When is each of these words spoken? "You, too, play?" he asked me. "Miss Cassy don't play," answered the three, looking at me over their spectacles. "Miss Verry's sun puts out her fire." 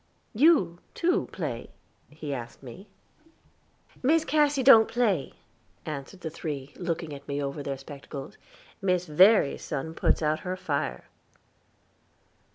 "You, 0.33 0.79
too, 0.95 1.29
play?" 1.31 1.69
he 2.09 2.33
asked 2.33 2.63
me. 2.63 2.87
"Miss 4.01 4.25
Cassy 4.25 4.63
don't 4.63 4.87
play," 4.87 5.33
answered 5.85 6.21
the 6.21 6.31
three, 6.31 6.73
looking 6.75 7.13
at 7.13 7.27
me 7.27 7.39
over 7.39 7.61
their 7.61 7.77
spectacles. 7.77 8.35
"Miss 8.81 9.05
Verry's 9.05 9.61
sun 9.61 9.93
puts 9.93 10.23
out 10.23 10.39
her 10.39 10.57
fire." 10.57 11.03